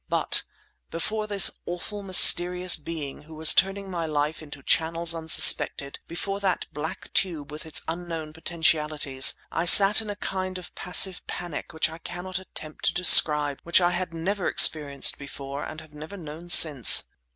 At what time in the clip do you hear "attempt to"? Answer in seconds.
12.39-12.95